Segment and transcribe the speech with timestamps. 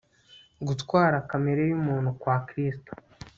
[0.67, 2.91] Gutwara kamere yumuntu kwa Kristo